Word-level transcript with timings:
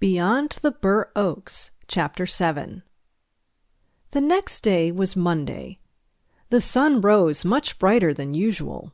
Beyond 0.00 0.58
the 0.62 0.70
Bur 0.70 1.10
Oaks, 1.14 1.70
Chapter 1.86 2.26
7 2.26 2.82
The 4.10 4.20
next 4.20 4.62
day 4.62 4.90
was 4.90 5.14
Monday. 5.14 5.78
The 6.48 6.60
sun 6.60 7.00
rose 7.00 7.44
much 7.44 7.78
brighter 7.78 8.12
than 8.12 8.34
usual. 8.34 8.92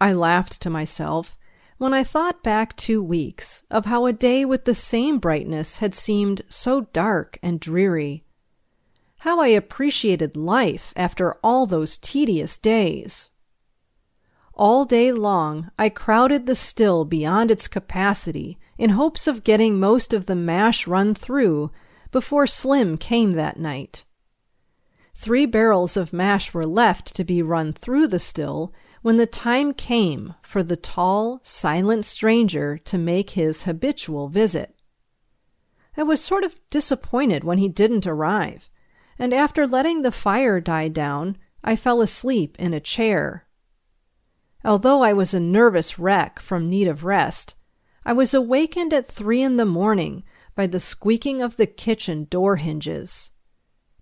I 0.00 0.12
laughed 0.12 0.60
to 0.62 0.70
myself 0.70 1.36
when 1.78 1.94
I 1.94 2.04
thought 2.04 2.42
back 2.42 2.76
two 2.76 3.02
weeks 3.02 3.64
of 3.70 3.86
how 3.86 4.06
a 4.06 4.12
day 4.12 4.44
with 4.44 4.64
the 4.64 4.74
same 4.74 5.18
brightness 5.18 5.78
had 5.78 5.94
seemed 5.94 6.42
so 6.48 6.82
dark 6.92 7.38
and 7.42 7.58
dreary. 7.58 8.24
How 9.22 9.40
I 9.40 9.48
appreciated 9.48 10.36
life 10.36 10.92
after 10.94 11.34
all 11.42 11.66
those 11.66 11.98
tedious 11.98 12.56
days. 12.56 13.30
All 14.54 14.84
day 14.84 15.10
long 15.12 15.70
I 15.78 15.88
crowded 15.88 16.46
the 16.46 16.54
still 16.54 17.04
beyond 17.04 17.50
its 17.50 17.66
capacity 17.66 18.58
in 18.76 18.90
hopes 18.90 19.26
of 19.26 19.42
getting 19.42 19.80
most 19.80 20.12
of 20.12 20.26
the 20.26 20.36
mash 20.36 20.86
run 20.86 21.14
through 21.14 21.72
before 22.12 22.46
Slim 22.46 22.96
came 22.96 23.32
that 23.32 23.58
night. 23.58 24.04
Three 25.14 25.46
barrels 25.46 25.96
of 25.96 26.12
mash 26.12 26.54
were 26.54 26.66
left 26.66 27.16
to 27.16 27.24
be 27.24 27.42
run 27.42 27.72
through 27.72 28.06
the 28.06 28.20
still 28.20 28.72
when 29.02 29.16
the 29.16 29.26
time 29.26 29.74
came 29.74 30.34
for 30.42 30.62
the 30.62 30.76
tall, 30.76 31.40
silent 31.42 32.04
stranger 32.04 32.78
to 32.78 32.96
make 32.96 33.30
his 33.30 33.64
habitual 33.64 34.28
visit. 34.28 34.76
I 35.96 36.04
was 36.04 36.22
sort 36.22 36.44
of 36.44 36.56
disappointed 36.70 37.42
when 37.42 37.58
he 37.58 37.68
didn't 37.68 38.06
arrive, 38.06 38.70
and 39.18 39.34
after 39.34 39.66
letting 39.66 40.02
the 40.02 40.12
fire 40.12 40.60
die 40.60 40.88
down, 40.88 41.36
I 41.64 41.76
fell 41.76 42.00
asleep 42.00 42.56
in 42.58 42.72
a 42.72 42.80
chair. 42.80 43.46
Although 44.64 45.02
I 45.02 45.12
was 45.12 45.34
a 45.34 45.40
nervous 45.40 45.98
wreck 45.98 46.40
from 46.40 46.68
need 46.68 46.88
of 46.88 47.04
rest, 47.04 47.54
I 48.04 48.12
was 48.12 48.32
awakened 48.32 48.92
at 48.92 49.06
three 49.06 49.42
in 49.42 49.56
the 49.56 49.66
morning 49.66 50.24
by 50.54 50.66
the 50.66 50.80
squeaking 50.80 51.42
of 51.42 51.56
the 51.56 51.66
kitchen 51.66 52.26
door 52.30 52.56
hinges. 52.56 53.30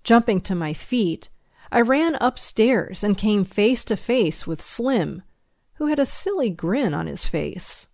Jumping 0.05 0.41
to 0.43 0.55
my 0.55 0.73
feet, 0.73 1.31
I 1.73 1.81
ran 1.81 2.17
upstairs 2.21 3.03
and 3.03 3.19
came 3.19 3.45
face 3.45 3.85
to 3.87 3.97
face 3.97 4.47
with 4.47 4.63
Slim, 4.63 5.23
who 5.75 5.87
had 5.87 5.99
a 5.99 6.07
silly 6.07 6.51
grin 6.51 6.95
on 6.95 7.07
his 7.07 7.27
face. 7.27 7.89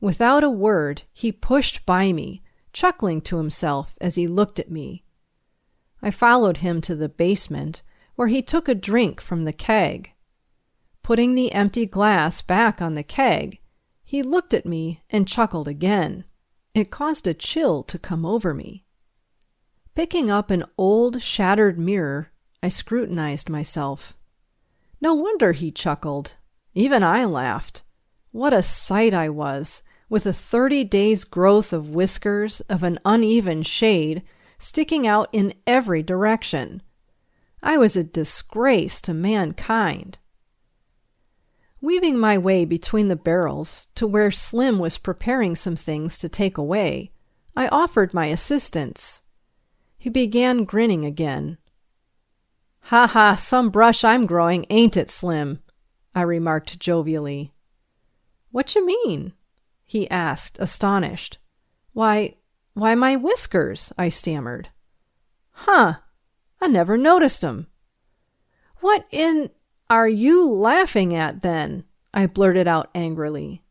Without 0.00 0.42
a 0.42 0.50
word, 0.50 1.02
he 1.12 1.30
pushed 1.30 1.86
by 1.86 2.12
me, 2.12 2.42
chuckling 2.72 3.20
to 3.22 3.36
himself 3.36 3.94
as 4.00 4.16
he 4.16 4.26
looked 4.26 4.58
at 4.58 4.70
me. 4.70 5.03
I 6.04 6.10
followed 6.10 6.58
him 6.58 6.82
to 6.82 6.94
the 6.94 7.08
basement, 7.08 7.80
where 8.14 8.28
he 8.28 8.42
took 8.42 8.68
a 8.68 8.74
drink 8.74 9.22
from 9.22 9.44
the 9.44 9.54
keg. 9.54 10.12
Putting 11.02 11.34
the 11.34 11.50
empty 11.52 11.86
glass 11.86 12.42
back 12.42 12.82
on 12.82 12.94
the 12.94 13.02
keg, 13.02 13.58
he 14.04 14.22
looked 14.22 14.52
at 14.52 14.66
me 14.66 15.02
and 15.08 15.26
chuckled 15.26 15.66
again. 15.66 16.24
It 16.74 16.90
caused 16.90 17.26
a 17.26 17.32
chill 17.32 17.82
to 17.84 17.98
come 17.98 18.26
over 18.26 18.52
me. 18.52 18.84
Picking 19.94 20.30
up 20.30 20.50
an 20.50 20.64
old, 20.76 21.22
shattered 21.22 21.78
mirror, 21.78 22.30
I 22.62 22.68
scrutinized 22.68 23.48
myself. 23.48 24.14
No 25.00 25.14
wonder 25.14 25.52
he 25.52 25.70
chuckled. 25.70 26.34
Even 26.74 27.02
I 27.02 27.24
laughed. 27.24 27.82
What 28.30 28.52
a 28.52 28.62
sight 28.62 29.14
I 29.14 29.30
was, 29.30 29.82
with 30.10 30.26
a 30.26 30.34
thirty 30.34 30.84
days' 30.84 31.24
growth 31.24 31.72
of 31.72 31.94
whiskers 31.94 32.60
of 32.68 32.82
an 32.82 32.98
uneven 33.06 33.62
shade 33.62 34.22
sticking 34.64 35.06
out 35.06 35.28
in 35.30 35.52
every 35.66 36.02
direction. 36.02 36.82
I 37.62 37.76
was 37.76 37.96
a 37.96 38.02
disgrace 38.02 39.02
to 39.02 39.12
mankind. 39.12 40.18
Weaving 41.82 42.18
my 42.18 42.38
way 42.38 42.64
between 42.64 43.08
the 43.08 43.16
barrels 43.16 43.88
to 43.94 44.06
where 44.06 44.30
Slim 44.30 44.78
was 44.78 44.96
preparing 44.96 45.54
some 45.54 45.76
things 45.76 46.18
to 46.18 46.30
take 46.30 46.56
away, 46.56 47.12
I 47.54 47.68
offered 47.68 48.14
my 48.14 48.26
assistance. 48.26 49.22
He 49.98 50.08
began 50.08 50.64
grinning 50.64 51.04
again. 51.04 51.58
Ha 52.84 53.06
ha, 53.06 53.34
some 53.34 53.68
brush 53.68 54.02
I'm 54.02 54.24
growing, 54.24 54.64
ain't 54.70 54.96
it, 54.96 55.10
Slim? 55.10 55.60
I 56.14 56.22
remarked 56.22 56.78
jovially. 56.78 57.52
What 58.50 58.74
you 58.74 58.86
mean? 58.86 59.34
he 59.84 60.10
asked, 60.10 60.58
astonished. 60.58 61.36
Why, 61.92 62.36
why, 62.74 62.94
my 62.94 63.16
whiskers, 63.16 63.92
I 63.96 64.08
stammered. 64.08 64.68
Huh, 65.52 65.94
I 66.60 66.66
never 66.66 66.96
noticed 66.96 67.44
'em. 67.44 67.68
What 68.80 69.06
in 69.10 69.50
are 69.88 70.08
you 70.08 70.50
laughing 70.52 71.14
at 71.14 71.42
then? 71.42 71.84
I 72.12 72.26
blurted 72.26 72.68
out 72.68 72.90
angrily. 72.94 73.62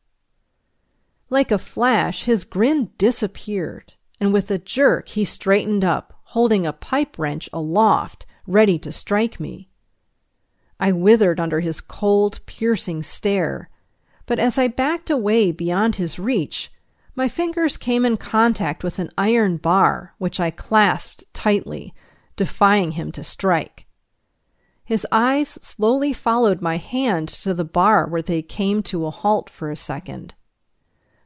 Like 1.30 1.52
a 1.52 1.58
flash, 1.58 2.24
his 2.24 2.44
grin 2.46 2.92
disappeared, 2.97 3.96
and 4.19 4.31
with 4.31 4.50
a 4.52 4.58
jerk 4.58 5.09
he 5.09 5.25
straightened 5.25 5.84
up, 5.84 6.13
holding 6.24 6.66
a 6.66 6.74
pipe 6.74 7.19
wrench 7.19 7.50
aloft, 7.52 8.25
ready 8.47 8.78
to 8.80 8.92
strike 8.92 9.40
me. 9.40 9.69
I 10.80 10.92
withered 10.92 11.40
under 11.40 11.59
his 11.59 11.81
cold, 11.81 12.40
piercing 12.46 13.03
stare, 13.03 13.69
but 14.25 14.40
as 14.40 14.58
I 14.58 14.68
backed 14.68 15.09
away 15.09 15.52
beyond 15.52 15.96
his 15.96 16.19
reach, 16.19 16.72
my 17.16 17.28
fingers 17.28 17.78
came 17.78 18.06
in 18.06 18.18
contact 18.18 18.84
with 18.84 19.00
an 19.00 19.09
iron 19.18 19.57
bar, 19.57 20.16
which 20.18 20.40
I 20.40 20.51
clasped 20.51 21.24
tightly, 21.34 21.94
defying 22.35 22.94
him 22.94 23.12
to 23.12 23.24
strike. 23.24 23.85
His 24.84 25.07
eyes 25.12 25.59
slowly 25.62 26.12
followed 26.12 26.62
my 26.62 26.78
hand 26.78 27.29
to 27.29 27.53
the 27.53 27.63
bar 27.63 28.07
where 28.07 28.22
they 28.22 28.41
came 28.41 28.84
to 28.84 29.06
a 29.06 29.12
halt 29.12 29.50
for 29.50 29.72
a 29.72 29.78
second. 29.78 30.34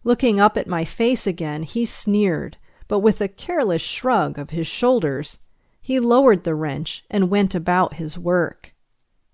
Looking 0.03 0.40
up 0.40 0.58
at 0.58 0.68
my 0.68 0.86
face 0.86 1.25
again, 1.25 1.64
he 1.64 1.86
sneered, 1.86 2.58
but 2.88 3.00
with 3.00 3.19
a 3.19 3.28
careless 3.28 3.81
shrug 3.81 4.38
of 4.38 4.52
his 4.52 4.68
shoulders, 4.68 5.40
he 5.81 6.00
lowered 6.00 6.44
the 6.44 6.56
wrench 6.56 7.04
and 7.09 7.30
went 7.30 7.56
about 7.56 7.96
his 7.96 8.18
work. 8.18 8.74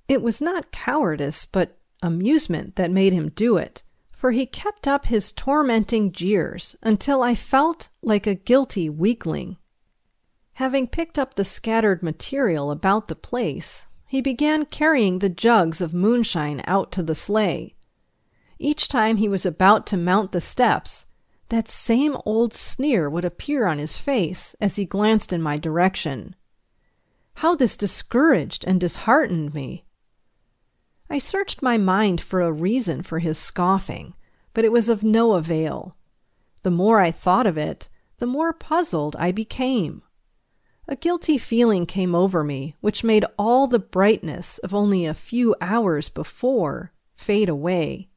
It 0.07 0.21
was 0.21 0.39
not 0.39 0.71
cowardice, 0.71 1.45
but 1.45 1.77
amusement 2.01 2.75
that 2.75 2.91
made 2.91 3.13
him 3.13 3.29
do 3.29 3.57
it, 3.57 3.83
for 4.23 4.31
he 4.31 4.45
kept 4.45 4.87
up 4.87 5.07
his 5.07 5.33
tormenting 5.33 6.09
jeers 6.09 6.77
until 6.81 7.21
I 7.21 7.35
felt 7.35 7.89
like 8.01 8.25
a 8.25 8.33
guilty 8.33 8.89
weakling. 8.89 9.57
Having 10.53 10.87
picked 10.87 11.19
up 11.19 11.33
the 11.33 11.43
scattered 11.43 12.01
material 12.01 12.71
about 12.71 13.09
the 13.09 13.17
place, 13.17 13.87
he 14.07 14.21
began 14.21 14.63
carrying 14.63 15.19
the 15.19 15.27
jugs 15.27 15.81
of 15.81 15.93
moonshine 15.93 16.63
out 16.65 16.89
to 16.93 17.03
the 17.03 17.15
sleigh. 17.15 17.75
Each 18.57 18.87
time 18.87 19.17
he 19.17 19.27
was 19.27 19.45
about 19.45 19.85
to 19.87 19.97
mount 19.97 20.31
the 20.31 20.39
steps, 20.39 21.05
that 21.49 21.67
same 21.67 22.15
old 22.25 22.53
sneer 22.53 23.09
would 23.09 23.25
appear 23.25 23.67
on 23.67 23.77
his 23.77 23.97
face 23.97 24.55
as 24.61 24.77
he 24.77 24.85
glanced 24.85 25.33
in 25.33 25.41
my 25.41 25.57
direction. 25.57 26.33
How 27.33 27.55
this 27.55 27.75
discouraged 27.75 28.63
and 28.65 28.79
disheartened 28.79 29.53
me! 29.53 29.82
I 31.13 31.19
searched 31.19 31.61
my 31.61 31.77
mind 31.77 32.19
for 32.21 32.41
a 32.41 32.51
reason 32.51 33.03
for 33.03 33.19
his 33.19 33.37
scoffing, 33.37 34.15
but 34.51 34.65
it 34.65 34.71
was 34.71 34.89
of 34.89 35.03
no 35.03 35.33
avail. 35.33 35.95
The 36.63 36.71
more 36.71 36.99
I 36.99 37.11
thought 37.11 37.45
of 37.45 37.55
it, 37.55 37.87
the 38.17 38.25
more 38.25 38.51
puzzled 38.51 39.15
I 39.17 39.31
became. 39.31 40.01
A 40.87 40.95
guilty 40.95 41.37
feeling 41.37 41.85
came 41.85 42.15
over 42.15 42.43
me, 42.43 42.75
which 42.81 43.03
made 43.03 43.27
all 43.37 43.67
the 43.67 43.77
brightness 43.77 44.57
of 44.63 44.73
only 44.73 45.05
a 45.05 45.13
few 45.13 45.55
hours 45.61 46.09
before 46.09 46.91
fade 47.13 47.47
away. 47.47 48.09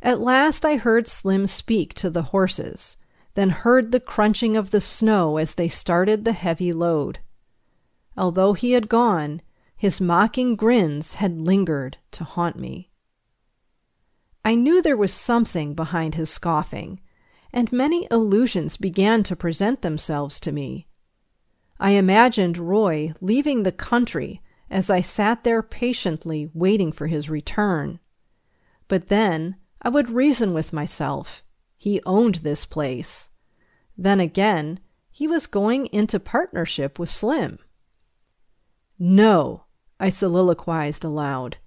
At 0.00 0.20
last 0.20 0.64
I 0.64 0.76
heard 0.76 1.08
Slim 1.08 1.48
speak 1.48 1.92
to 1.94 2.08
the 2.08 2.30
horses, 2.30 2.98
then 3.34 3.50
heard 3.50 3.90
the 3.90 3.98
crunching 3.98 4.56
of 4.56 4.70
the 4.70 4.80
snow 4.80 5.38
as 5.38 5.56
they 5.56 5.68
started 5.68 6.24
the 6.24 6.34
heavy 6.34 6.72
load. 6.72 7.18
Although 8.16 8.52
he 8.52 8.70
had 8.74 8.88
gone, 8.88 9.42
his 9.76 10.00
mocking 10.00 10.56
grins 10.56 11.14
had 11.14 11.40
lingered 11.40 11.98
to 12.12 12.24
haunt 12.24 12.56
me. 12.56 12.90
I 14.44 14.54
knew 14.54 14.82
there 14.82 14.96
was 14.96 15.12
something 15.12 15.74
behind 15.74 16.14
his 16.14 16.30
scoffing, 16.30 17.00
and 17.52 17.72
many 17.72 18.06
illusions 18.10 18.76
began 18.76 19.22
to 19.24 19.36
present 19.36 19.82
themselves 19.82 20.38
to 20.40 20.52
me. 20.52 20.86
I 21.78 21.92
imagined 21.92 22.58
Roy 22.58 23.14
leaving 23.20 23.62
the 23.62 23.72
country 23.72 24.42
as 24.70 24.90
I 24.90 25.00
sat 25.00 25.44
there 25.44 25.62
patiently 25.62 26.50
waiting 26.52 26.92
for 26.92 27.06
his 27.06 27.30
return. 27.30 28.00
But 28.88 29.08
then 29.08 29.56
I 29.82 29.88
would 29.88 30.10
reason 30.10 30.52
with 30.52 30.72
myself. 30.72 31.42
He 31.76 32.00
owned 32.06 32.36
this 32.36 32.64
place. 32.64 33.30
Then 33.96 34.20
again, 34.20 34.80
he 35.10 35.26
was 35.26 35.46
going 35.46 35.86
into 35.86 36.18
partnership 36.18 36.98
with 36.98 37.08
Slim. 37.08 37.58
No, 39.06 39.64
I 40.00 40.08
soliloquized 40.08 41.04
aloud. 41.04 41.58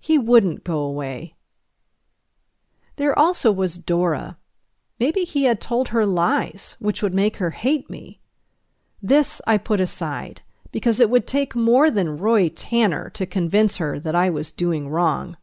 He 0.00 0.18
wouldn't 0.18 0.64
go 0.64 0.80
away. 0.80 1.36
There 2.96 3.16
also 3.16 3.52
was 3.52 3.78
Dora. 3.78 4.38
Maybe 4.98 5.22
he 5.22 5.44
had 5.44 5.60
told 5.60 5.90
her 5.90 6.04
lies, 6.04 6.74
which 6.80 7.00
would 7.00 7.14
make 7.14 7.36
her 7.36 7.50
hate 7.50 7.88
me. 7.88 8.20
This 9.00 9.40
I 9.46 9.56
put 9.56 9.78
aside, 9.78 10.42
because 10.72 10.98
it 10.98 11.10
would 11.10 11.28
take 11.28 11.54
more 11.54 11.92
than 11.92 12.18
Roy 12.18 12.48
Tanner 12.48 13.08
to 13.10 13.24
convince 13.24 13.76
her 13.76 14.00
that 14.00 14.16
I 14.16 14.28
was 14.28 14.50
doing 14.50 14.88
wrong. 14.88 15.36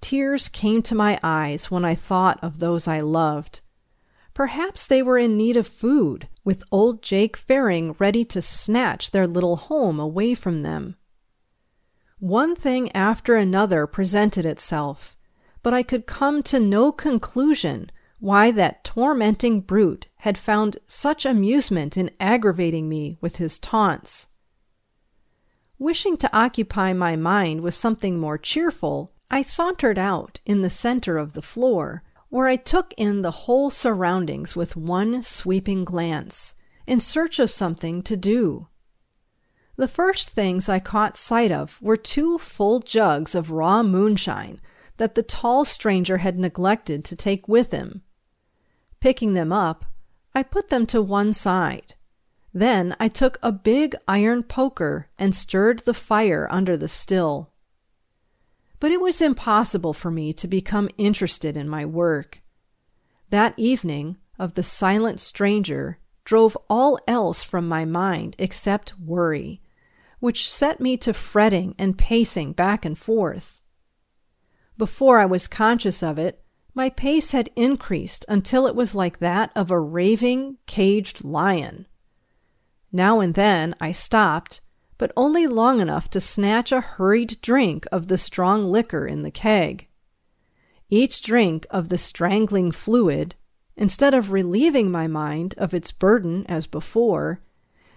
Tears 0.00 0.48
came 0.48 0.80
to 0.84 0.94
my 0.94 1.20
eyes 1.22 1.70
when 1.70 1.84
I 1.84 1.94
thought 1.94 2.42
of 2.42 2.58
those 2.58 2.88
I 2.88 3.00
loved. 3.00 3.60
Perhaps 4.40 4.86
they 4.86 5.02
were 5.02 5.18
in 5.18 5.36
need 5.36 5.58
of 5.58 5.66
food, 5.66 6.26
with 6.44 6.64
old 6.72 7.02
Jake 7.02 7.36
Fearing 7.36 7.94
ready 7.98 8.24
to 8.24 8.40
snatch 8.40 9.10
their 9.10 9.26
little 9.26 9.56
home 9.56 10.00
away 10.00 10.32
from 10.32 10.62
them. 10.62 10.96
One 12.20 12.56
thing 12.56 12.90
after 12.92 13.36
another 13.36 13.86
presented 13.86 14.46
itself, 14.46 15.18
but 15.62 15.74
I 15.74 15.82
could 15.82 16.06
come 16.06 16.42
to 16.44 16.58
no 16.58 16.90
conclusion 16.90 17.92
why 18.18 18.50
that 18.52 18.82
tormenting 18.82 19.60
brute 19.60 20.06
had 20.16 20.38
found 20.38 20.78
such 20.86 21.26
amusement 21.26 21.98
in 21.98 22.10
aggravating 22.18 22.88
me 22.88 23.18
with 23.20 23.36
his 23.36 23.58
taunts. 23.58 24.28
Wishing 25.78 26.16
to 26.16 26.34
occupy 26.34 26.94
my 26.94 27.14
mind 27.14 27.60
with 27.60 27.74
something 27.74 28.18
more 28.18 28.38
cheerful, 28.38 29.10
I 29.30 29.42
sauntered 29.42 29.98
out 29.98 30.40
in 30.46 30.62
the 30.62 30.70
center 30.70 31.18
of 31.18 31.34
the 31.34 31.42
floor, 31.42 32.04
where 32.30 32.46
I 32.46 32.56
took 32.56 32.94
in 32.96 33.22
the 33.22 33.30
whole 33.30 33.70
surroundings 33.70 34.56
with 34.56 34.76
one 34.76 35.22
sweeping 35.22 35.84
glance, 35.84 36.54
in 36.86 37.00
search 37.00 37.38
of 37.38 37.50
something 37.50 38.02
to 38.02 38.16
do. 38.16 38.68
The 39.76 39.88
first 39.88 40.30
things 40.30 40.68
I 40.68 40.78
caught 40.78 41.16
sight 41.16 41.50
of 41.50 41.80
were 41.80 41.96
two 41.96 42.38
full 42.38 42.80
jugs 42.80 43.34
of 43.34 43.50
raw 43.50 43.82
moonshine 43.82 44.60
that 44.96 45.14
the 45.14 45.22
tall 45.22 45.64
stranger 45.64 46.18
had 46.18 46.38
neglected 46.38 47.04
to 47.06 47.16
take 47.16 47.48
with 47.48 47.70
him. 47.72 48.02
Picking 49.00 49.34
them 49.34 49.52
up, 49.52 49.86
I 50.34 50.42
put 50.42 50.68
them 50.68 50.86
to 50.86 51.00
one 51.00 51.32
side. 51.32 51.94
Then 52.52 52.94
I 53.00 53.08
took 53.08 53.38
a 53.42 53.52
big 53.52 53.96
iron 54.06 54.42
poker 54.42 55.08
and 55.18 55.34
stirred 55.34 55.80
the 55.80 55.94
fire 55.94 56.46
under 56.50 56.76
the 56.76 56.88
still. 56.88 57.49
But 58.80 58.90
it 58.90 59.00
was 59.00 59.20
impossible 59.20 59.92
for 59.92 60.10
me 60.10 60.32
to 60.32 60.48
become 60.48 60.88
interested 60.96 61.56
in 61.56 61.68
my 61.68 61.84
work. 61.84 62.40
That 63.28 63.54
evening 63.56 64.16
of 64.38 64.54
the 64.54 64.62
silent 64.62 65.20
stranger 65.20 65.98
drove 66.24 66.56
all 66.68 66.98
else 67.06 67.44
from 67.44 67.68
my 67.68 67.84
mind 67.84 68.36
except 68.38 68.98
worry, 68.98 69.60
which 70.18 70.50
set 70.50 70.80
me 70.80 70.96
to 70.96 71.12
fretting 71.12 71.74
and 71.78 71.98
pacing 71.98 72.52
back 72.52 72.84
and 72.84 72.98
forth. 72.98 73.60
Before 74.78 75.18
I 75.18 75.26
was 75.26 75.46
conscious 75.46 76.02
of 76.02 76.18
it, 76.18 76.42
my 76.74 76.88
pace 76.88 77.32
had 77.32 77.50
increased 77.56 78.24
until 78.28 78.66
it 78.66 78.74
was 78.74 78.94
like 78.94 79.18
that 79.18 79.50
of 79.54 79.70
a 79.70 79.78
raving, 79.78 80.56
caged 80.66 81.22
lion. 81.24 81.86
Now 82.92 83.20
and 83.20 83.34
then 83.34 83.74
I 83.80 83.92
stopped, 83.92 84.60
but 85.00 85.12
only 85.16 85.46
long 85.46 85.80
enough 85.80 86.10
to 86.10 86.20
snatch 86.20 86.70
a 86.70 86.82
hurried 86.82 87.40
drink 87.40 87.86
of 87.90 88.08
the 88.08 88.18
strong 88.18 88.66
liquor 88.66 89.06
in 89.06 89.22
the 89.22 89.30
keg. 89.30 89.88
Each 90.90 91.22
drink 91.22 91.66
of 91.70 91.88
the 91.88 91.96
strangling 91.96 92.70
fluid, 92.70 93.34
instead 93.78 94.12
of 94.12 94.30
relieving 94.30 94.90
my 94.90 95.06
mind 95.06 95.54
of 95.56 95.72
its 95.72 95.90
burden 95.90 96.44
as 96.50 96.66
before, 96.66 97.40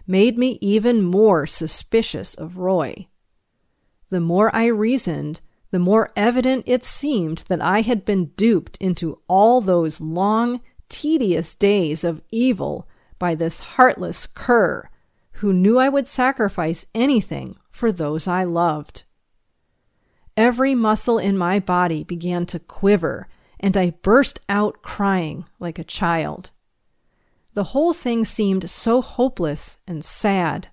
made 0.07 0.37
me 0.37 0.57
even 0.61 1.01
more 1.01 1.45
suspicious 1.45 2.35
of 2.35 2.55
Roy. 2.55 3.07
The 4.07 4.21
more 4.21 4.55
I 4.55 4.67
reasoned, 4.67 5.41
the 5.71 5.79
more 5.79 6.13
evident 6.15 6.63
it 6.65 6.85
seemed 6.85 7.43
that 7.49 7.59
I 7.61 7.81
had 7.81 8.05
been 8.05 8.27
duped 8.37 8.77
into 8.77 9.19
all 9.27 9.59
those 9.59 9.99
long, 9.99 10.61
tedious 10.87 11.53
days 11.53 12.05
of 12.05 12.21
evil 12.31 12.87
by 13.19 13.35
this 13.35 13.59
heartless 13.59 14.25
cur 14.25 14.87
who 15.43 15.51
knew 15.51 15.77
I 15.77 15.89
would 15.89 16.07
sacrifice 16.07 16.85
anything 16.95 17.57
for 17.69 17.91
those 17.91 18.29
I 18.29 18.45
loved. 18.45 19.03
Every 20.37 20.73
muscle 20.73 21.19
in 21.19 21.37
my 21.37 21.59
body 21.59 22.05
began 22.05 22.45
to 22.45 22.59
quiver, 22.59 23.27
and 23.59 23.75
I 23.75 23.89
burst 23.89 24.39
out 24.47 24.81
crying 24.81 25.43
like 25.59 25.77
a 25.77 25.83
child. 25.83 26.51
The 27.55 27.65
whole 27.75 27.91
thing 27.91 28.23
seemed 28.23 28.69
so 28.69 29.01
hopeless 29.01 29.79
and 29.85 30.05
sad. 30.05 30.69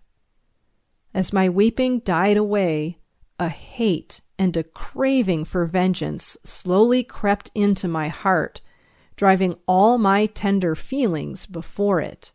As 1.12 1.32
my 1.32 1.48
weeping 1.48 1.98
died 1.98 2.36
away, 2.36 2.98
a 3.40 3.48
hate 3.48 4.20
and 4.38 4.56
a 4.56 4.62
craving 4.62 5.46
for 5.46 5.66
vengeance 5.66 6.36
slowly 6.44 7.02
crept 7.02 7.50
into 7.56 7.88
my 7.88 8.06
heart, 8.06 8.60
driving 9.16 9.56
all 9.66 9.98
my 9.98 10.26
tender 10.26 10.76
feelings 10.76 11.44
before 11.44 12.00
it. 12.00 12.30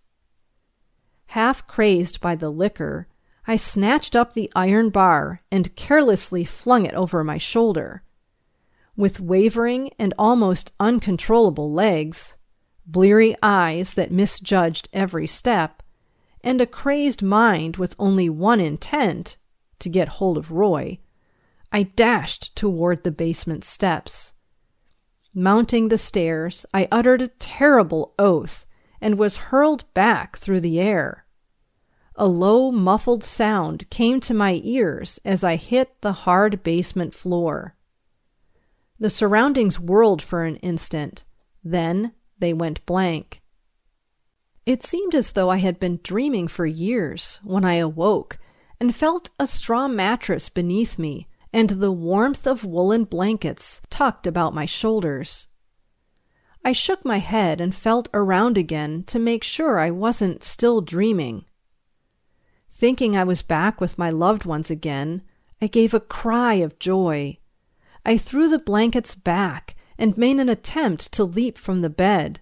Half 1.28 1.68
crazed 1.68 2.22
by 2.22 2.36
the 2.36 2.50
liquor, 2.50 3.08
I 3.48 3.58
snatched 3.58 4.16
up 4.16 4.34
the 4.34 4.52
iron 4.56 4.90
bar 4.90 5.42
and 5.52 5.76
carelessly 5.76 6.46
flung 6.46 6.86
it 6.86 6.94
over 6.94 7.24
my 7.24 7.38
shoulder. 7.38 8.04
With 8.96 9.20
wavering 9.20 9.92
and 10.00 10.14
almost 10.18 10.72
uncontrollable 10.80 11.72
legs, 11.72 12.36
bleary 12.86 13.36
eyes 13.44 13.94
that 13.96 14.12
misjudged 14.12 14.90
every 14.94 15.28
step, 15.28 15.84
and 16.44 16.62
a 16.62 16.66
crazed 16.66 17.22
mind 17.22 17.78
with 17.78 17.96
only 18.00 18.30
one 18.30 18.60
intent 18.60 19.38
to 19.80 19.90
get 19.90 20.08
hold 20.08 20.38
of 20.38 20.52
Roy, 20.52 21.00
I 21.72 21.84
dashed 21.84 22.56
toward 22.56 23.04
the 23.04 23.12
basement 23.12 23.66
steps. 23.66 24.34
Mounting 25.34 25.90
the 25.90 25.98
stairs, 25.98 26.66
I 26.74 26.88
uttered 26.92 27.22
a 27.22 27.28
terrible 27.28 28.14
oath 28.18 28.66
and 29.06 29.20
was 29.20 29.38
hurled 29.54 29.86
back 29.94 30.36
through 30.36 30.60
the 30.60 30.80
air. 30.80 31.28
A 32.16 32.26
low, 32.26 32.72
muffled 32.72 33.24
sound 33.24 33.88
came 33.92 34.20
to 34.22 34.34
my 34.34 34.60
ears 34.64 35.20
as 35.24 35.44
I 35.44 35.58
hit 35.58 36.02
the 36.02 36.12
hard 36.26 36.64
basement 36.64 37.14
floor. 37.14 37.76
The 39.00 39.12
surroundings 39.12 39.80
whirled 39.80 40.24
for 40.24 40.44
an 40.46 40.56
instant, 40.56 41.24
then 41.64 42.14
they 42.40 42.52
went 42.52 42.84
blank. 42.88 43.44
It 44.66 44.82
seemed 44.82 45.14
as 45.14 45.34
though 45.34 45.52
I 45.52 45.58
had 45.58 45.80
been 45.80 46.00
dreaming 46.02 46.48
for 46.48 46.66
years 46.66 47.40
when 47.44 47.64
I 47.64 47.76
awoke 47.76 48.40
and 48.80 48.96
felt 48.96 49.30
a 49.40 49.46
straw 49.46 49.88
mattress 49.88 50.50
beneath 50.50 50.98
me 50.98 51.28
and 51.54 51.70
the 51.70 51.92
warmth 51.92 52.48
of 52.48 52.66
woolen 52.66 53.04
blankets 53.04 53.84
tucked 53.92 54.26
about 54.26 54.56
my 54.56 54.66
shoulders. 54.66 55.46
I 56.66 56.72
shook 56.72 57.06
my 57.06 57.20
head 57.20 57.62
and 57.62 57.76
felt 57.76 58.10
around 58.12 58.58
again 58.58 59.04
to 59.04 59.20
make 59.20 59.44
sure 59.44 59.78
I 59.78 59.92
wasn't 59.92 60.44
still 60.44 60.82
dreaming. 60.82 61.46
Thinking 62.68 63.16
I 63.16 63.24
was 63.24 63.44
back 63.44 63.80
with 63.80 64.00
my 64.00 64.10
loved 64.10 64.46
ones 64.46 64.72
again, 64.72 65.22
I 65.62 65.68
gave 65.68 65.94
a 65.94 66.00
cry 66.00 66.56
of 66.56 66.80
joy. 66.80 67.38
I 68.04 68.18
threw 68.18 68.50
the 68.50 68.58
blankets 68.58 69.14
back 69.14 69.76
and 70.00 70.18
made 70.18 70.40
an 70.40 70.50
attempt 70.50 71.14
to 71.14 71.24
leap 71.24 71.60
from 71.60 71.82
the 71.82 71.90
bed, 71.90 72.40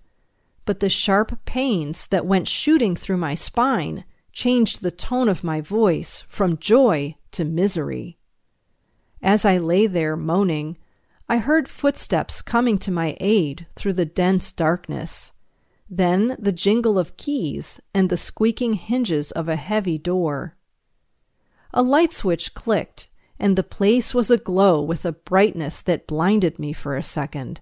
but 0.63 0.79
the 0.79 0.87
sharp 0.87 1.43
pains 1.43 2.07
that 2.07 2.25
went 2.25 2.47
shooting 2.47 2.95
through 2.95 3.17
my 3.17 3.35
spine 3.35 4.05
changed 4.31 4.81
the 4.81 4.89
tone 4.89 5.27
of 5.27 5.43
my 5.43 5.59
voice 5.59 6.23
from 6.29 6.57
joy 6.57 7.17
to 7.31 7.43
misery. 7.43 8.17
As 9.21 9.43
I 9.43 9.57
lay 9.57 9.85
there 9.85 10.15
moaning, 10.15 10.77
I 11.33 11.37
heard 11.37 11.67
footsteps 11.67 12.43
coming 12.43 12.77
to 12.77 12.91
my 12.91 13.17
aid 13.19 13.65
through 13.75 13.93
the 13.93 14.05
dense 14.05 14.51
darkness. 14.51 15.31
Then 15.89 16.35
the 16.37 16.51
jingle 16.51 16.99
of 16.99 17.17
keys 17.17 17.81
and 17.91 18.07
the 18.07 18.17
squeaking 18.17 18.73
hinges 18.73 19.31
of 19.31 19.49
a 19.49 19.55
heavy 19.55 19.97
door. 19.97 20.55
A 21.73 21.81
light 21.81 22.13
switch 22.13 22.53
clicked, 22.53 23.09
and 23.39 23.55
the 23.55 23.63
place 23.63 24.13
was 24.13 24.29
aglow 24.29 24.79
with 24.79 25.05
a 25.05 25.11
brightness 25.11 25.81
that 25.81 26.05
blinded 26.05 26.59
me 26.59 26.71
for 26.71 26.95
a 26.95 27.01
second. 27.01 27.61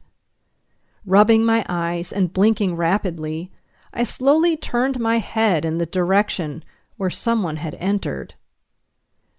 Rubbing 1.05 1.45
my 1.45 1.65
eyes 1.69 2.11
and 2.11 2.33
blinking 2.33 2.75
rapidly, 2.75 3.53
I 3.93 4.03
slowly 4.03 4.57
turned 4.57 4.99
my 4.99 5.19
head 5.19 5.63
in 5.63 5.77
the 5.77 5.85
direction 5.85 6.65
where 6.97 7.09
someone 7.09 7.55
had 7.55 7.75
entered. 7.75 8.33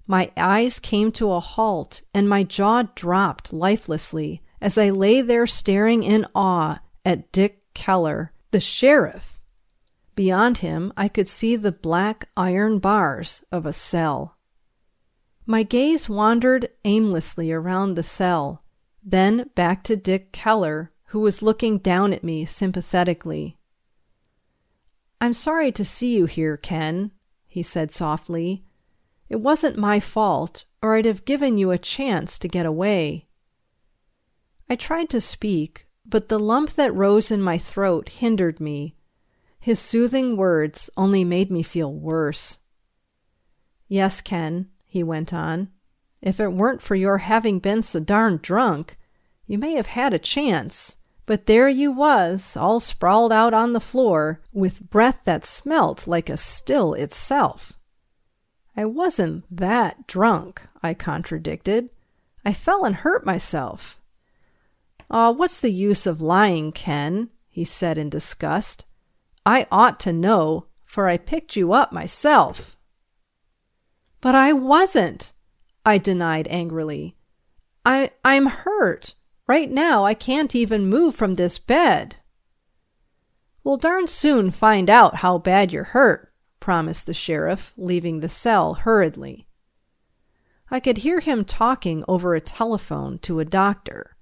My 0.07 0.31
eyes 0.37 0.79
came 0.79 1.13
to 1.13 1.33
a 1.33 1.41
halt 1.41 2.03
and 2.13 2.29
my 2.29 2.43
jaw 2.43 2.83
dropped 2.95 3.53
lifelessly 3.53 4.43
as 4.61 4.77
I 4.79 4.91
lay 4.91 5.21
there 5.21 5.47
staring 5.47 6.03
in 6.03 6.27
awe 6.35 6.81
at 7.05 7.33
Dick 7.33 7.63
Keller, 7.75 8.33
the 8.51 8.61
sheriff. 8.61 9.41
Beyond 10.15 10.59
him, 10.59 10.93
I 10.97 11.09
could 11.09 11.29
see 11.29 11.57
the 11.57 11.73
black 11.73 12.29
iron 12.37 12.79
bars 12.79 13.45
of 13.51 13.65
a 13.65 13.73
cell. 13.73 14.37
My 15.47 15.63
gaze 15.63 16.09
wandered 16.09 16.69
aimlessly 16.85 17.51
around 17.51 17.95
the 17.95 18.03
cell, 18.03 18.63
then 19.03 19.51
back 19.55 19.83
to 19.85 19.97
Dick 19.97 20.31
Keller, 20.33 20.93
who 21.07 21.21
was 21.21 21.43
looking 21.43 21.79
down 21.79 22.13
at 22.13 22.23
me 22.23 22.45
sympathetically. 22.45 23.57
I'm 25.21 25.35
sorry 25.35 25.73
to 25.73 25.85
see 25.85 26.15
you 26.15 26.27
here, 26.27 26.57
Ken, 26.57 27.11
he 27.47 27.63
said 27.63 27.91
softly. 27.91 28.65
It 29.33 29.41
wasn't 29.41 29.79
my 29.79 29.99
fault, 29.99 30.67
or 30.83 30.95
I'd 30.95 31.07
have 31.07 31.25
given 31.25 31.57
you 31.57 31.71
a 31.71 31.79
chance 31.79 32.39
to 32.39 32.49
get 32.49 32.67
away. 32.67 33.29
I 34.69 34.77
tried 34.77 35.09
to 35.09 35.23
speak, 35.23 35.87
but 36.05 36.29
the 36.29 36.39
lump 36.39 36.75
that 36.75 36.95
rose 36.95 37.31
in 37.31 37.41
my 37.41 37.57
throat 37.57 38.11
hindered 38.11 38.61
me. 38.61 38.95
His 39.59 39.79
soothing 39.79 40.37
words 40.37 40.91
only 40.99 41.25
made 41.25 41.51
me 41.51 41.63
feel 41.63 41.91
worse. 41.91 42.59
Yes, 43.89 44.21
Ken, 44.21 44.69
he 44.85 45.03
went 45.03 45.33
on, 45.33 45.71
if 46.21 46.39
it 46.39 46.53
weren't 46.53 46.83
for 46.83 46.95
your 46.95 47.17
having 47.17 47.59
been 47.59 47.81
so 47.81 48.01
darn 48.01 48.39
drunk, 48.43 48.99
you 49.47 49.57
may 49.57 49.73
have 49.77 49.87
had 49.87 50.13
a 50.13 50.19
chance. 50.19 50.99
But 51.25 51.47
there 51.47 51.71
you 51.71 51.91
was, 51.91 52.55
all 52.55 52.81
sprawled 52.81 53.33
out 53.33 53.55
on 53.55 53.73
the 53.73 53.81
floor, 53.81 54.43
with 54.53 54.91
breath 54.91 55.21
that 55.25 55.47
smelt 55.47 56.07
like 56.07 56.29
a 56.29 56.37
still 56.37 56.93
itself. 56.93 57.79
I 58.77 58.85
wasn't 58.87 59.45
that 59.51 60.07
drunk, 60.07 60.63
I 60.83 60.95
contradicted. 60.95 61.91
I 62.45 62.53
fell 62.53 62.85
and 62.85 62.97
hurt 62.97 63.25
myself. 63.27 64.01
Aw, 65.11 65.29
oh, 65.29 65.31
what's 65.31 65.59
the 65.59 65.71
use 65.71 66.07
of 66.07 66.23
lying, 66.23 66.73
Ken? 66.73 67.29
he 67.49 67.65
said 67.65 67.99
in 67.99 68.09
disgust. 68.09 68.87
I 69.45 69.67
ought 69.71 70.01
to 70.01 70.13
know, 70.13 70.67
for 70.85 71.07
I 71.07 71.19
picked 71.19 71.55
you 71.55 71.75
up 71.75 71.93
myself. 71.93 72.79
But 74.23 74.35
I 74.35 74.53
wasn't, 74.55 75.35
I 75.85 75.99
denied 75.99 76.49
angrily. 76.49 77.17
I 77.85 78.13
I'm 78.25 78.47
hurt. 78.47 79.15
Right 79.47 79.71
now 79.71 80.05
I 80.05 80.15
can't 80.15 80.55
even 80.55 80.87
move 80.87 81.15
from 81.15 81.35
this 81.35 81.59
bed. 81.59 82.17
We'll 83.65 83.77
darn 83.77 84.07
soon 84.07 84.51
find 84.51 84.89
out 84.89 85.17
how 85.17 85.39
bad 85.39 85.73
you're 85.73 85.85
hurt, 85.85 86.32
promised 86.63 87.07
the 87.07 87.13
sheriff, 87.13 87.75
leaving 87.77 88.21
the 88.21 88.29
cell 88.29 88.75
hurriedly. 88.75 89.49
I 90.71 90.79
could 90.79 90.99
hear 90.99 91.19
him 91.19 91.45
talking 91.45 92.05
over 92.07 92.37
a 92.37 92.41
telephone 92.41 93.19
to 93.23 93.41
a 93.41 93.45
doctor. 93.45 94.17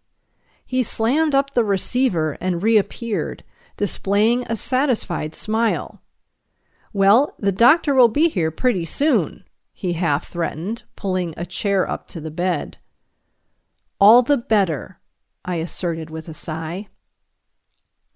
He 0.65 0.83
slammed 0.83 1.35
up 1.35 1.53
the 1.53 1.65
receiver 1.65 2.39
and 2.41 2.63
reappeared, 2.63 3.45
displaying 3.77 4.45
a 4.45 4.57
satisfied 4.57 5.35
smile. 5.35 6.01
Well, 6.95 7.35
the 7.39 7.53
doctor 7.53 7.95
will 7.95 8.09
be 8.09 8.31
here 8.31 8.51
pretty 8.51 8.87
soon, 8.87 9.45
he 9.75 9.93
half 9.93 10.27
threatened, 10.27 10.85
pulling 10.97 11.35
a 11.37 11.45
chair 11.45 11.89
up 11.89 12.09
to 12.09 12.23
the 12.23 12.31
bed. 12.31 12.79
All 14.01 14.23
the 14.23 14.39
better, 14.39 14.99
I 15.45 15.57
asserted 15.57 16.09
with 16.09 16.27
a 16.27 16.35
sigh. 16.35 16.89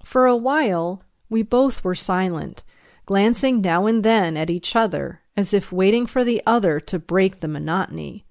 For 0.02 0.24
a 0.24 0.34
while, 0.36 1.02
we 1.28 1.42
both 1.42 1.84
were 1.84 1.94
silent, 1.94 2.64
glancing 3.06 3.60
now 3.60 3.86
and 3.86 4.04
then 4.04 4.36
at 4.36 4.50
each 4.50 4.74
other 4.74 5.20
as 5.36 5.52
if 5.52 5.72
waiting 5.72 6.06
for 6.06 6.24
the 6.24 6.42
other 6.46 6.80
to 6.80 6.98
break 6.98 7.40
the 7.40 7.48
monotony. 7.48 8.24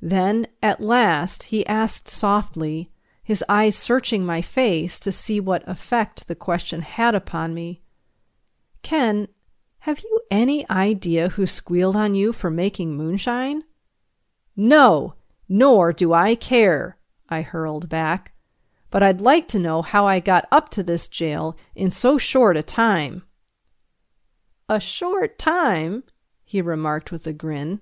Then, 0.00 0.46
at 0.62 0.80
last, 0.80 1.44
he 1.44 1.66
asked 1.66 2.08
softly, 2.08 2.90
his 3.22 3.44
eyes 3.48 3.76
searching 3.76 4.24
my 4.24 4.40
face 4.42 4.98
to 5.00 5.12
see 5.12 5.40
what 5.40 5.68
effect 5.68 6.26
the 6.26 6.34
question 6.34 6.82
had 6.82 7.14
upon 7.14 7.52
me. 7.52 7.82
Ken, 8.82 9.28
have 9.80 10.00
you 10.00 10.20
any 10.30 10.68
idea 10.70 11.30
who 11.30 11.46
squealed 11.46 11.96
on 11.96 12.14
you 12.14 12.32
for 12.32 12.50
making 12.50 12.96
moonshine? 12.96 13.64
No, 14.56 15.14
nor 15.48 15.92
do 15.92 16.12
I 16.12 16.34
care, 16.34 16.96
I 17.28 17.42
hurled 17.42 17.88
back. 17.88 18.32
But 18.90 19.02
I'd 19.02 19.20
like 19.20 19.48
to 19.48 19.58
know 19.58 19.82
how 19.82 20.06
I 20.06 20.18
got 20.18 20.48
up 20.50 20.68
to 20.70 20.82
this 20.82 21.06
jail 21.06 21.56
in 21.74 21.90
so 21.90 22.18
short 22.18 22.56
a 22.56 22.62
time. 22.62 23.22
A 24.70 24.78
short 24.78 25.36
time? 25.36 26.04
he 26.44 26.62
remarked 26.62 27.10
with 27.10 27.26
a 27.26 27.32
grin. 27.32 27.80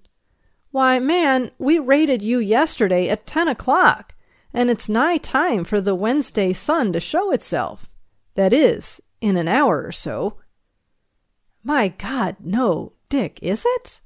Why, 0.70 0.98
man, 0.98 1.50
we 1.58 1.78
raided 1.78 2.22
you 2.22 2.38
yesterday 2.38 3.10
at 3.10 3.26
ten 3.26 3.46
o'clock, 3.46 4.14
and 4.54 4.70
it's 4.70 4.88
nigh 4.88 5.18
time 5.18 5.64
for 5.64 5.82
the 5.82 5.94
Wednesday 5.94 6.54
sun 6.54 6.94
to 6.94 6.98
show 6.98 7.30
itself. 7.30 7.92
That 8.36 8.54
is, 8.54 9.02
in 9.20 9.36
an 9.36 9.48
hour 9.48 9.82
or 9.82 9.92
so. 9.92 10.38
My 11.62 11.88
God, 11.88 12.36
no, 12.40 12.94
Dick, 13.10 13.38
is 13.42 13.66
it? 13.66 14.00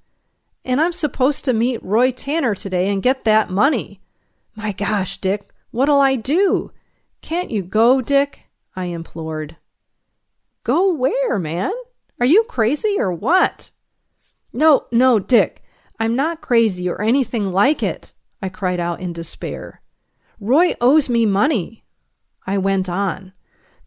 And 0.65 0.81
I'm 0.81 0.93
supposed 0.93 1.45
to 1.45 1.53
meet 1.53 1.85
Roy 1.85 2.11
Tanner 2.11 2.57
today 2.57 2.89
and 2.89 3.01
get 3.01 3.23
that 3.23 3.49
money. 3.49 4.01
My 4.57 4.73
gosh, 4.73 5.19
Dick, 5.19 5.55
what'll 5.71 6.01
I 6.01 6.17
do? 6.17 6.73
Can't 7.21 7.53
you 7.53 7.63
go, 7.63 8.01
Dick? 8.01 8.47
I 8.75 8.87
implored. 8.87 9.57
Go 10.65 10.93
where, 10.93 11.39
man? 11.39 11.71
Are 12.23 12.35
you 12.35 12.45
crazy 12.45 12.95
or 13.01 13.13
what? 13.13 13.73
No, 14.53 14.87
no, 14.93 15.19
Dick. 15.19 15.61
I'm 15.99 16.15
not 16.15 16.41
crazy 16.41 16.89
or 16.89 17.03
anything 17.03 17.51
like 17.51 17.83
it, 17.83 18.15
I 18.41 18.49
cried 18.49 18.79
out 18.79 19.01
in 19.01 19.13
despair. 19.13 19.83
Roy 20.39 20.75
owes 20.81 21.11
me 21.11 21.27
money. 21.27 21.85
I 22.47 22.59
went 22.59 22.89
on. 22.89 23.33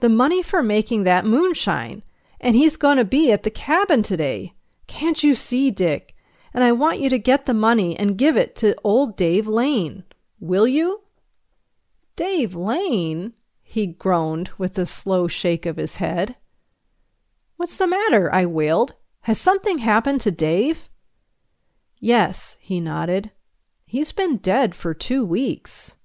The 0.02 0.10
money 0.10 0.44
for 0.44 0.62
making 0.62 1.04
that 1.04 1.26
moonshine 1.26 2.04
and 2.42 2.58
he's 2.58 2.76
going 2.76 2.98
to 2.98 3.06
be 3.06 3.32
at 3.32 3.44
the 3.44 3.50
cabin 3.50 4.04
today. 4.04 4.54
Can't 4.86 5.24
you 5.24 5.34
see, 5.34 5.72
Dick? 5.72 6.14
And 6.54 6.62
I 6.62 6.74
want 6.74 7.00
you 7.00 7.10
to 7.12 7.18
get 7.18 7.46
the 7.46 7.54
money 7.54 7.98
and 7.98 8.18
give 8.18 8.36
it 8.36 8.54
to 8.58 8.76
old 8.84 9.16
Dave 9.16 9.48
Lane. 9.48 10.04
Will 10.42 10.68
you? 10.68 11.04
Dave 12.18 12.54
Lane? 12.54 13.32
he 13.64 13.88
groaned 13.88 14.52
with 14.58 14.78
a 14.78 14.86
slow 14.86 15.30
shake 15.30 15.66
of 15.66 15.78
his 15.78 15.96
head. 15.96 16.36
What's 17.58 17.78
the 17.78 17.88
matter? 17.88 18.34
I 18.34 18.46
wailed. 18.46 18.94
Has 19.22 19.40
something 19.40 19.80
happened 19.80 20.22
to 20.22 20.32
Dave? 20.32 20.90
Yes, 22.00 22.58
he 22.60 22.80
nodded. 22.80 23.32
He's 23.86 24.12
been 24.12 24.38
dead 24.38 24.76
for 24.76 24.94
two 24.94 25.26
weeks. 25.26 25.96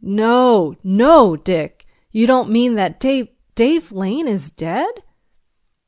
No, 0.00 0.76
no, 0.82 1.36
Dick. 1.36 1.86
You 2.10 2.26
don't 2.26 2.50
mean 2.50 2.74
that 2.74 2.98
Dave 3.00 3.28
Dave 3.54 3.90
Lane 3.92 4.28
is 4.28 4.50
dead? 4.50 5.02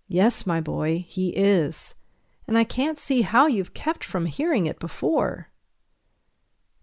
Yes, 0.06 0.46
my 0.46 0.60
boy, 0.60 1.04
he 1.06 1.30
is, 1.30 1.94
and 2.46 2.56
I 2.56 2.64
can't 2.64 2.96
see 2.98 3.22
how 3.22 3.46
you've 3.46 3.74
kept 3.74 4.02
from 4.02 4.26
hearing 4.26 4.66
it 4.66 4.78
before. 4.78 5.50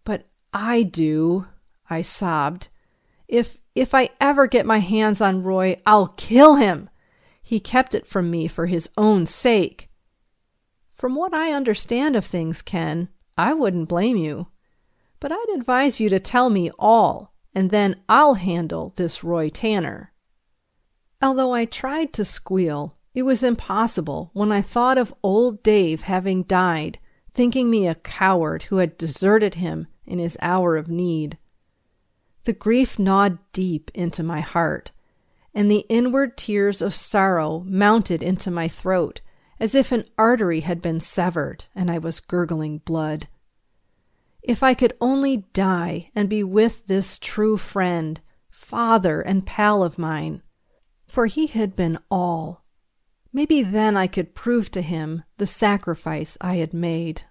But 0.04 0.28
I 0.54 0.84
do, 0.84 1.48
I 1.90 2.04
sobbed. 2.04 2.68
If 3.28 3.58
if 3.74 3.96
I 3.96 4.10
ever 4.22 4.48
get 4.48 4.66
my 4.66 4.80
hands 4.80 5.22
on 5.22 5.44
Roy, 5.44 5.78
I'll 5.86 6.10
kill 6.10 6.56
him. 6.56 6.90
He 7.48 7.60
kept 7.60 7.94
it 7.94 8.08
from 8.08 8.32
me 8.32 8.48
for 8.48 8.66
his 8.66 8.90
own 8.98 9.28
sake. 9.28 9.92
From 10.96 11.14
what 11.14 11.32
I 11.32 11.52
understand 11.52 12.16
of 12.16 12.26
things, 12.26 12.64
Ken, 12.64 13.08
I 13.38 13.54
wouldn't 13.54 13.88
blame 13.88 14.18
you. 14.18 14.48
But 15.20 15.32
I'd 15.32 15.56
advise 15.56 16.00
you 16.00 16.10
to 16.10 16.20
tell 16.20 16.50
me 16.50 16.72
all, 16.80 17.36
and 17.54 17.70
then 17.70 18.02
I'll 18.10 18.34
handle 18.34 18.94
this 18.96 19.24
Roy 19.24 19.50
Tanner. 19.50 20.12
Although 21.22 21.54
I 21.54 21.66
tried 21.66 22.14
to 22.14 22.26
squeal, 22.26 22.98
it 23.14 23.22
was 23.22 23.44
impossible 23.44 24.32
when 24.34 24.52
I 24.52 24.62
thought 24.62 24.98
of 24.98 25.14
old 25.22 25.62
Dave 25.62 26.02
having 26.02 26.44
died, 26.44 26.98
thinking 27.36 27.70
me 27.70 27.88
a 27.88 27.94
coward 27.94 28.64
who 28.64 28.78
had 28.78 28.98
deserted 28.98 29.54
him 29.54 29.86
in 30.08 30.18
his 30.18 30.36
hour 30.42 30.78
of 30.78 30.90
need. 30.90 31.38
The 32.46 32.54
grief 32.54 32.98
gnawed 32.98 33.38
deep 33.54 33.92
into 33.94 34.24
my 34.24 34.40
heart, 34.40 34.90
and 35.56 35.72
the 35.72 35.86
inward 35.90 36.38
tears 36.38 36.82
of 36.82 36.94
sorrow 36.94 37.64
mounted 37.66 38.22
into 38.22 38.52
my 38.52 38.68
throat 38.68 39.22
as 39.60 39.74
if 39.74 39.92
an 39.92 40.06
artery 40.18 40.60
had 40.60 40.82
been 40.82 41.00
severed 41.00 41.66
and 41.74 41.90
I 41.90 41.98
was 41.98 42.20
gurgling 42.20 42.80
blood. 42.80 43.28
If 44.44 44.62
I 44.62 44.76
could 44.76 44.94
only 45.02 45.38
die 45.54 46.12
and 46.14 46.30
be 46.30 46.44
with 46.44 46.86
this 46.86 47.18
true 47.18 47.58
friend, 47.58 48.22
father, 48.52 49.22
and 49.22 49.46
pal 49.46 49.82
of 49.82 49.98
mine, 49.98 50.44
for 51.08 51.26
he 51.26 51.48
had 51.48 51.76
been 51.76 51.98
all 52.12 52.66
Maybe 53.36 53.64
then 53.64 53.98
I 53.98 54.08
could 54.08 54.34
prove 54.34 54.72
to 54.72 54.82
him 54.82 55.26
the 55.40 55.46
sacrifice 55.46 56.38
I 56.40 56.56
had 56.56 56.74
made. 56.74 57.24